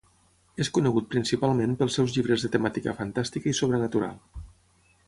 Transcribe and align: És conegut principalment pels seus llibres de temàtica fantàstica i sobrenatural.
És 0.63 0.69
conegut 0.77 1.09
principalment 1.11 1.75
pels 1.83 1.99
seus 1.99 2.17
llibres 2.17 2.47
de 2.47 2.53
temàtica 2.57 2.99
fantàstica 3.03 3.53
i 3.55 3.59
sobrenatural. 3.61 4.21